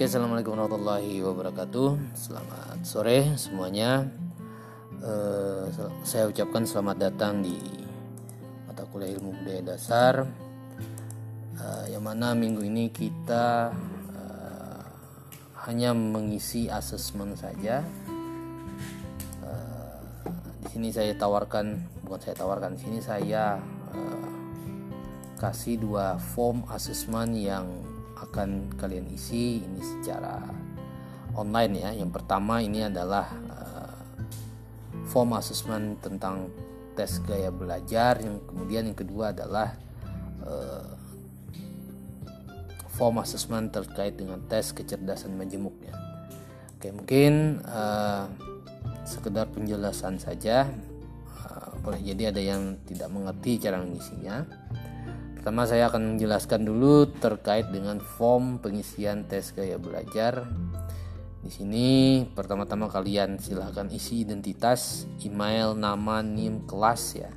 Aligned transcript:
Oke, 0.00 0.08
assalamualaikum 0.08 0.56
warahmatullahi 0.56 1.20
wabarakatuh. 1.20 2.16
Selamat 2.16 2.80
sore 2.88 3.36
semuanya. 3.36 4.08
Uh, 4.96 5.68
saya 6.08 6.24
ucapkan 6.24 6.64
selamat 6.64 7.12
datang 7.12 7.44
di 7.44 7.60
mata 8.64 8.88
kuliah 8.88 9.12
ilmu 9.20 9.44
budaya 9.44 9.60
dasar. 9.60 10.24
Uh, 11.52 11.84
yang 11.92 12.00
mana 12.00 12.32
minggu 12.32 12.64
ini 12.64 12.88
kita 12.88 13.76
uh, 14.16 14.80
hanya 15.68 15.92
mengisi 15.92 16.72
asesmen 16.72 17.36
saja. 17.36 17.84
Uh, 19.44 20.00
di 20.64 20.68
sini 20.72 20.88
saya 20.96 21.12
tawarkan, 21.12 21.76
bukan 22.08 22.24
saya 22.24 22.40
tawarkan, 22.40 22.72
di 22.72 22.88
sini 22.88 23.04
saya 23.04 23.60
uh, 23.92 24.28
kasih 25.36 25.76
dua 25.76 26.16
form 26.16 26.64
asesmen 26.72 27.36
yang 27.36 27.68
akan 28.30 28.78
kalian 28.78 29.10
isi 29.10 29.58
ini 29.58 29.82
secara 29.82 30.38
online 31.34 31.74
ya. 31.82 31.90
Yang 31.90 32.22
pertama 32.22 32.62
ini 32.62 32.86
adalah 32.86 33.26
uh, 33.50 33.94
form 35.10 35.34
assessment 35.34 35.98
tentang 35.98 36.46
tes 36.94 37.18
gaya 37.26 37.50
belajar. 37.50 38.22
Yang 38.22 38.46
kemudian 38.46 38.86
yang 38.86 38.98
kedua 38.98 39.34
adalah 39.34 39.74
uh, 40.46 40.94
form 42.94 43.18
assessment 43.18 43.74
terkait 43.74 44.14
dengan 44.14 44.38
tes 44.46 44.70
kecerdasan 44.70 45.34
majemuknya. 45.34 45.96
Oke, 46.78 46.94
mungkin 46.94 47.60
uh, 47.66 48.30
sekedar 49.02 49.50
penjelasan 49.50 50.22
saja. 50.22 50.70
Uh, 51.82 51.98
jadi 51.98 52.30
ada 52.30 52.38
yang 52.38 52.78
tidak 52.86 53.10
mengerti 53.10 53.58
cara 53.58 53.82
mengisinya. 53.82 54.46
Pertama 55.40 55.64
saya 55.64 55.88
akan 55.88 56.20
menjelaskan 56.20 56.68
dulu 56.68 57.08
terkait 57.16 57.72
dengan 57.72 57.96
form 57.96 58.60
pengisian 58.60 59.24
tes 59.24 59.56
gaya 59.56 59.80
belajar. 59.80 60.44
Di 61.40 61.48
sini 61.48 61.88
pertama-tama 62.28 62.92
kalian 62.92 63.40
silahkan 63.40 63.88
isi 63.88 64.20
identitas, 64.20 65.08
email, 65.24 65.72
nama, 65.72 66.20
NIM, 66.20 66.68
kelas 66.68 67.16
ya. 67.16 67.32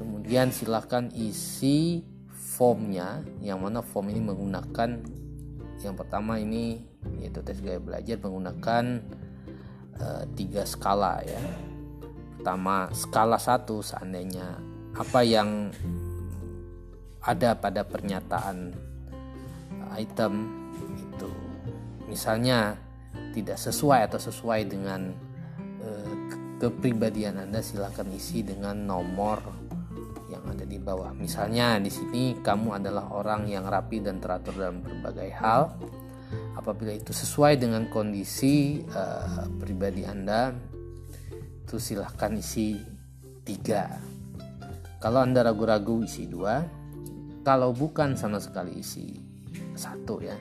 Kemudian 0.00 0.56
silahkan 0.56 1.12
isi 1.12 2.00
formnya, 2.32 3.20
yang 3.44 3.60
mana 3.60 3.84
form 3.84 4.08
ini 4.08 4.24
menggunakan 4.24 5.04
yang 5.84 6.00
pertama 6.00 6.40
ini 6.40 6.80
yaitu 7.20 7.44
tes 7.44 7.60
gaya 7.60 7.76
belajar 7.76 8.16
menggunakan 8.24 9.04
uh, 10.00 10.24
tiga 10.32 10.64
skala 10.64 11.20
ya. 11.28 11.44
Pertama 12.40 12.88
skala 12.96 13.36
satu 13.36 13.84
seandainya 13.84 14.64
apa 14.96 15.20
yang 15.28 15.68
ada 17.28 17.52
pada 17.60 17.84
pernyataan 17.84 18.72
item 20.00 20.32
itu 20.96 21.28
misalnya 22.08 22.80
tidak 23.36 23.60
sesuai 23.60 24.08
atau 24.08 24.16
sesuai 24.16 24.60
dengan 24.64 25.12
uh, 25.84 26.12
kepribadian 26.56 27.36
Anda 27.44 27.60
silakan 27.60 28.16
isi 28.16 28.40
dengan 28.40 28.88
nomor 28.88 29.38
yang 30.28 30.44
ada 30.44 30.64
di 30.64 30.76
bawah. 30.80 31.12
Misalnya 31.16 31.76
di 31.80 31.88
sini 31.92 32.36
kamu 32.40 32.80
adalah 32.80 33.12
orang 33.12 33.48
yang 33.48 33.64
rapi 33.68 34.00
dan 34.00 34.20
teratur 34.20 34.56
dalam 34.56 34.80
berbagai 34.80 35.30
hal. 35.36 35.76
Apabila 36.56 36.92
itu 36.92 37.14
sesuai 37.14 37.56
dengan 37.56 37.86
kondisi 37.88 38.82
uh, 38.92 39.46
pribadi 39.56 40.04
Anda, 40.04 40.52
itu 41.64 41.78
silahkan 41.80 42.34
isi 42.36 42.76
tiga. 43.46 43.88
Kalau 44.98 45.22
Anda 45.22 45.46
ragu-ragu 45.46 46.02
isi 46.02 46.26
dua, 46.26 46.60
kalau 47.48 47.72
bukan 47.72 48.12
sama 48.12 48.36
sekali 48.36 48.84
isi 48.84 49.24
satu 49.72 50.20
ya. 50.20 50.36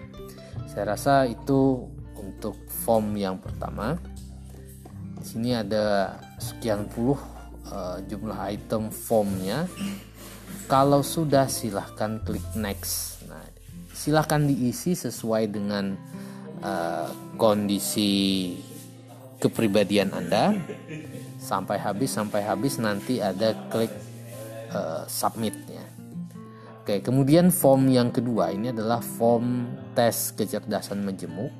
Saya 0.68 0.92
rasa 0.92 1.24
itu 1.24 1.88
untuk 2.20 2.60
form 2.68 3.16
yang 3.16 3.40
pertama. 3.40 3.96
Di 5.16 5.24
sini 5.24 5.56
ada 5.56 6.20
sekian 6.36 6.84
puluh 6.92 7.16
uh, 7.72 8.04
jumlah 8.12 8.36
item 8.52 8.92
formnya. 8.92 9.72
Kalau 10.68 11.00
sudah 11.00 11.48
silahkan 11.48 12.20
klik 12.28 12.44
next. 12.60 13.24
Nah 13.32 13.40
silahkan 13.96 14.44
diisi 14.44 14.92
sesuai 14.92 15.48
dengan 15.48 15.96
uh, 16.60 17.08
kondisi 17.40 18.52
kepribadian 19.40 20.12
anda. 20.12 20.52
Sampai 21.40 21.80
habis 21.80 22.12
sampai 22.12 22.44
habis 22.44 22.76
nanti 22.84 23.24
ada 23.24 23.56
klik 23.72 23.96
uh, 24.76 25.08
submit 25.08 25.56
Oke, 26.88 27.04
kemudian 27.04 27.52
form 27.52 27.92
yang 27.92 28.16
kedua 28.16 28.48
ini 28.56 28.72
adalah 28.72 29.04
form 29.04 29.68
tes 29.92 30.32
kecerdasan 30.32 31.04
majemuk. 31.04 31.52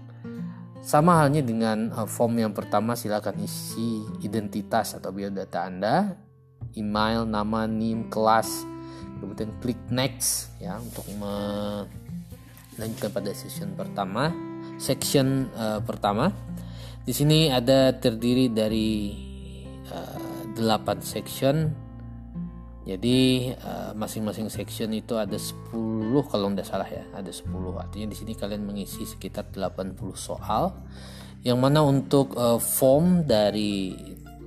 Sama 0.80 1.20
halnya 1.20 1.44
dengan 1.44 1.92
uh, 1.92 2.08
form 2.08 2.40
yang 2.40 2.56
pertama 2.56 2.96
silakan 2.96 3.44
isi 3.44 4.08
identitas 4.24 4.96
atau 4.96 5.12
biodata 5.12 5.68
Anda, 5.68 6.16
email, 6.80 7.28
nama, 7.28 7.68
NIM, 7.68 8.08
kelas, 8.08 8.64
kemudian 9.20 9.52
klik 9.60 9.76
next 9.92 10.48
ya 10.64 10.80
untuk 10.80 11.04
melanjutkan 11.20 13.12
pada 13.12 13.36
session 13.36 13.76
pertama. 13.76 14.32
Section 14.80 15.52
uh, 15.60 15.84
pertama. 15.84 16.32
Di 17.04 17.12
sini 17.12 17.52
ada 17.52 17.92
terdiri 17.92 18.48
dari 18.48 19.12
uh, 19.92 20.56
8 20.56 21.04
section 21.04 21.87
jadi 22.88 23.52
eh, 23.52 23.92
masing-masing 24.00 24.48
section 24.48 24.96
itu 24.96 25.20
ada 25.20 25.36
10 25.36 25.76
kalau 26.32 26.48
tidak 26.56 26.68
salah 26.72 26.88
ya, 26.88 27.04
ada 27.12 27.28
10. 27.28 27.52
Artinya 27.76 28.08
di 28.08 28.16
sini 28.16 28.32
kalian 28.32 28.64
mengisi 28.64 29.04
sekitar 29.04 29.52
80 29.52 30.00
soal. 30.16 30.72
Yang 31.44 31.60
mana 31.60 31.84
untuk 31.84 32.34
uh, 32.34 32.60
form 32.60 33.28
dari 33.28 33.94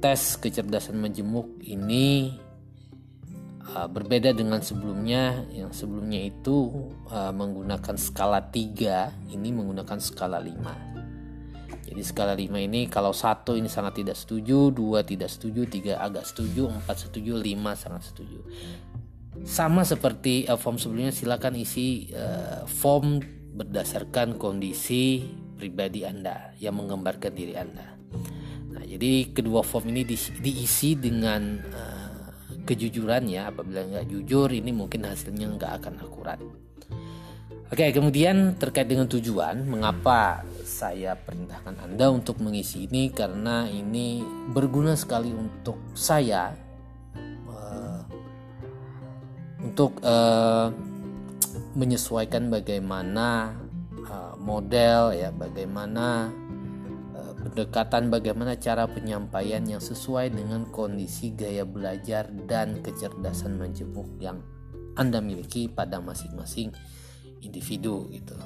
tes 0.03 0.37
kecerdasan 0.41 0.99
majemuk 1.01 1.61
ini 1.69 2.35
uh, 3.77 3.89
berbeda 3.93 4.33
dengan 4.33 4.65
sebelumnya. 4.65 5.45
Yang 5.53 5.85
sebelumnya 5.85 6.25
itu 6.25 6.89
menggunakan 7.13 7.95
skala 8.01 8.49
3, 8.49 9.37
ini 9.37 9.49
menggunakan 9.53 10.01
skala 10.01 10.41
5. 10.41 11.00
Jadi 11.91 12.03
skala 12.07 12.39
5 12.39 12.55
ini 12.71 12.87
kalau 12.87 13.11
satu 13.11 13.59
ini 13.59 13.67
sangat 13.67 13.99
tidak 13.99 14.15
setuju, 14.15 14.71
dua 14.71 15.03
tidak 15.03 15.27
setuju, 15.27 15.67
tiga 15.67 15.99
agak 15.99 16.23
setuju, 16.23 16.71
empat 16.71 17.11
setuju, 17.11 17.35
lima 17.35 17.75
sangat 17.75 18.07
setuju. 18.07 18.47
Sama 19.43 19.83
seperti 19.83 20.47
uh, 20.47 20.55
form 20.55 20.79
sebelumnya 20.79 21.11
silakan 21.11 21.59
isi 21.59 22.15
uh, 22.15 22.63
form 22.63 23.19
berdasarkan 23.59 24.39
kondisi 24.39 25.27
pribadi 25.59 26.07
Anda 26.07 26.55
yang 26.63 26.79
menggambarkan 26.79 27.35
diri 27.35 27.59
Anda. 27.59 27.99
Nah, 28.71 28.87
jadi 28.87 29.35
kedua 29.35 29.67
form 29.67 29.91
ini 29.91 30.07
di, 30.07 30.15
diisi 30.15 30.95
dengan 30.95 31.59
uh, 31.75 32.11
kejujuran 32.63 33.27
ya. 33.27 33.51
Apabila 33.51 33.83
nggak 33.83 34.07
jujur, 34.07 34.47
ini 34.55 34.71
mungkin 34.71 35.11
hasilnya 35.11 35.59
nggak 35.59 35.73
akan 35.83 35.95
akurat. 36.07 36.39
Oke, 37.71 37.87
kemudian 37.95 38.59
terkait 38.59 38.91
dengan 38.91 39.07
tujuan, 39.07 39.63
mengapa 39.63 40.43
saya 40.67 41.15
perintahkan 41.15 41.79
Anda 41.79 42.11
untuk 42.11 42.43
mengisi 42.43 42.91
ini? 42.91 43.15
Karena 43.15 43.63
ini 43.71 44.27
berguna 44.51 44.99
sekali 44.99 45.31
untuk 45.31 45.79
saya 45.95 46.51
uh, 47.47 48.03
untuk 49.63 50.03
uh, 50.03 50.75
menyesuaikan 51.79 52.51
bagaimana 52.51 53.55
uh, 54.03 54.35
model 54.35 55.15
ya 55.15 55.31
bagaimana 55.31 56.27
uh, 57.15 57.33
pendekatan 57.39 58.11
bagaimana 58.11 58.59
cara 58.59 58.91
penyampaian 58.91 59.63
yang 59.63 59.79
sesuai 59.79 60.35
dengan 60.35 60.67
kondisi 60.75 61.39
gaya 61.39 61.63
belajar 61.63 62.35
dan 62.51 62.83
kecerdasan 62.83 63.63
majemuk 63.63 64.11
yang 64.19 64.43
Anda 64.99 65.23
miliki 65.23 65.71
pada 65.71 66.03
masing-masing 66.03 66.75
individu 67.45 68.09
gitu. 68.13 68.37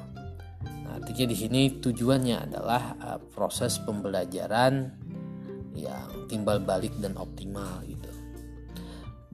Nah, 0.65 1.01
artinya 1.01 1.27
di 1.31 1.37
sini 1.37 1.61
tujuannya 1.81 2.37
adalah 2.51 2.83
uh, 3.01 3.21
proses 3.33 3.81
pembelajaran 3.83 4.93
yang 5.75 6.31
timbal 6.31 6.63
balik 6.63 6.95
dan 7.03 7.19
optimal 7.19 7.83
gitu. 7.85 8.11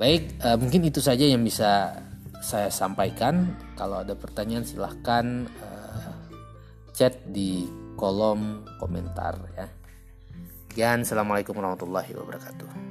Baik, 0.00 0.40
uh, 0.40 0.56
mungkin 0.56 0.88
itu 0.88 1.04
saja 1.04 1.28
yang 1.28 1.44
bisa 1.44 2.00
saya 2.40 2.72
sampaikan. 2.72 3.52
Kalau 3.76 4.00
ada 4.00 4.16
pertanyaan 4.16 4.64
silahkan 4.64 5.44
uh, 5.60 6.14
chat 6.96 7.20
di 7.28 7.68
kolom 8.00 8.64
komentar 8.80 9.36
ya. 9.54 9.68
Dan 10.72 11.04
assalamualaikum 11.04 11.52
warahmatullahi 11.58 12.16
wabarakatuh. 12.16 12.89